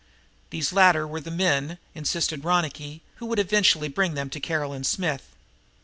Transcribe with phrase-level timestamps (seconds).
[0.49, 5.35] These latter were the men, insisted Ronicky, who would eventually bring them to Caroline Smith.